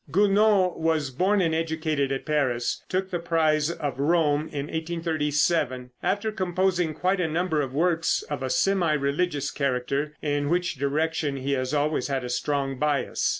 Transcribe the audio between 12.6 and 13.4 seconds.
bias.